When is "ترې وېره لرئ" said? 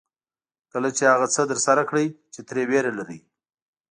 2.47-3.19